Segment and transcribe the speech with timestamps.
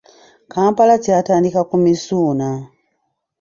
[0.51, 2.47] Kampala kyatandika ku Misuuna.